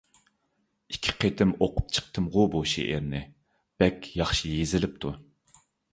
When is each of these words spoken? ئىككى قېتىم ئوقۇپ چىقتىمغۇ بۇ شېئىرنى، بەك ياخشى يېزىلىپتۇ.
ئىككى 0.93 1.13
قېتىم 1.23 1.51
ئوقۇپ 1.65 1.93
چىقتىمغۇ 1.97 2.45
بۇ 2.55 2.61
شېئىرنى، 2.73 3.21
بەك 3.85 4.09
ياخشى 4.23 4.55
يېزىلىپتۇ. 4.55 5.13